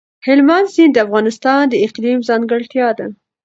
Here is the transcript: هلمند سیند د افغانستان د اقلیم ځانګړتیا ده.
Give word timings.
هلمند 0.25 0.67
سیند 0.73 0.91
د 0.93 0.97
افغانستان 1.05 1.61
د 1.69 1.73
اقلیم 1.85 2.19
ځانګړتیا 2.29 2.87
ده. 2.97 3.07